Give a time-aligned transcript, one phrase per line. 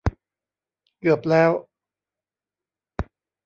[0.99, 1.51] เกือบแล้ว